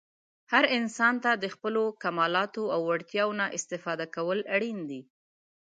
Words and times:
هر 0.51 0.63
انسان 0.77 1.15
ته 1.23 1.31
د 1.43 1.45
خپلو 1.53 1.83
کمالاتو 2.03 2.63
او 2.73 2.81
وړتیاوو 2.89 3.37
نه 3.41 3.45
استفاده 3.57 4.05
کول 4.15 4.39
اړین 4.55 4.79
دي. 4.89 5.01